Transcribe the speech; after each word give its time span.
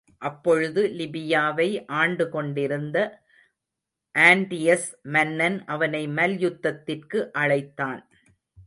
அப்பொழுது 0.17 0.81
லிபியாவை 0.87 1.85
ஆண்டுகொண்டிருந்த 1.87 2.97
ஆன்டியஸ் 4.15 4.89
மன்னன் 5.03 5.65
அவனை 5.65 6.07
மல்யுத்தத்திற்கு 6.07 7.19
அழைத்தான். 7.31 8.01